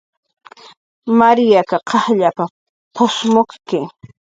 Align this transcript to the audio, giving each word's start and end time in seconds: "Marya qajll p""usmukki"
"Marya 1.19 1.61
qajll 1.69 2.27
p""usmukki" 2.93 3.81